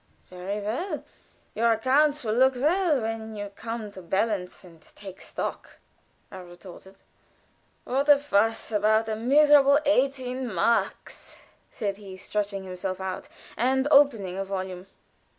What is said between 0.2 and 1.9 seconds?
"Very well. Your